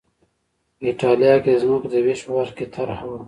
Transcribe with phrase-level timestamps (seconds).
[0.77, 3.17] په اېټالیا کې د ځمکو د وېش په برخه کې طرحه وه